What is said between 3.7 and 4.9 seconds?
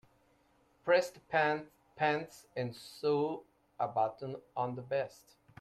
a button on the